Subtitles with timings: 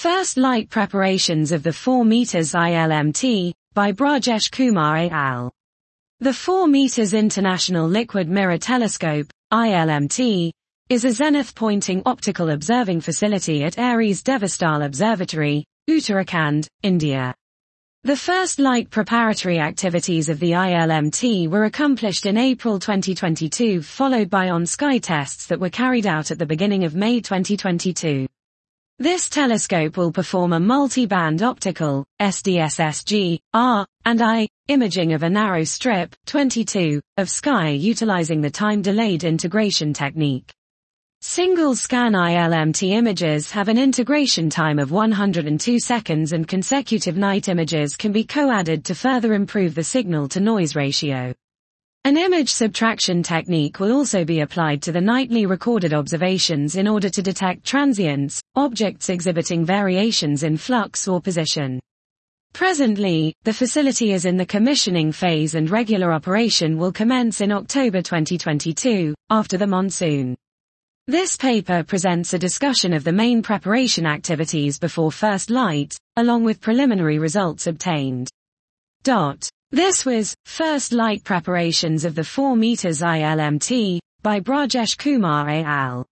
[0.00, 5.52] First Light Preparations of the 4 meters ILMT, by Brajesh Kumar et al.
[6.20, 10.52] The 4 meters International Liquid Mirror Telescope, ILMT,
[10.88, 17.34] is a zenith-pointing optical observing facility at Aries Devasthal Observatory, Uttarakhand, India.
[18.04, 24.48] The first light preparatory activities of the ILMT were accomplished in April 2022 followed by
[24.48, 28.26] on-sky tests that were carried out at the beginning of May 2022.
[29.00, 35.64] This telescope will perform a multi-band optical, SDSSG, R, and I, imaging of a narrow
[35.64, 40.52] strip, 22, of sky utilizing the time-delayed integration technique.
[41.22, 47.96] Single scan ILMT images have an integration time of 102 seconds and consecutive night images
[47.96, 51.32] can be co-added to further improve the signal-to-noise ratio.
[52.04, 57.10] An image subtraction technique will also be applied to the nightly recorded observations in order
[57.10, 61.78] to detect transients, objects exhibiting variations in flux or position.
[62.54, 68.00] Presently, the facility is in the commissioning phase and regular operation will commence in October
[68.00, 70.34] 2022, after the monsoon.
[71.06, 76.62] This paper presents a discussion of the main preparation activities before first light, along with
[76.62, 78.30] preliminary results obtained.
[79.02, 79.50] Dot.
[79.72, 86.09] This was First Light Preparations of the 4 meters ILMT by Brajesh Kumar al.